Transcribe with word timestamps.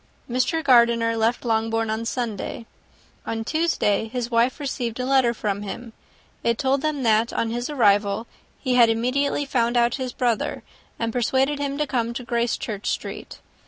Mr. 0.27 0.63
Gardiner 0.63 1.15
left 1.15 1.45
Longbourn 1.45 1.91
on 1.91 2.05
Sunday; 2.05 2.65
on 3.23 3.43
Tuesday, 3.45 4.07
his 4.07 4.31
wife 4.31 4.59
received 4.59 4.99
a 4.99 5.05
letter 5.05 5.31
from 5.31 5.61
him: 5.61 5.93
it 6.43 6.57
told 6.57 6.81
them, 6.81 7.03
that 7.03 7.31
on 7.31 7.51
his 7.51 7.69
arrival 7.69 8.25
he 8.57 8.73
had 8.73 8.89
immediately 8.89 9.45
found 9.45 9.77
out 9.77 9.97
his 10.01 10.11
brother, 10.11 10.63
and 10.97 11.13
persuaded 11.13 11.59
him 11.59 11.77
to 11.77 11.85
come 11.85 12.15
to 12.15 12.23
Gracechurch 12.25 12.87
Street. 12.89 13.41